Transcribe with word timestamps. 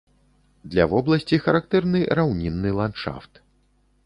Для 0.75 0.85
вобласці 0.93 1.39
характэрны 1.49 1.99
раўнінны 2.21 2.69
ландшафт. 2.81 3.33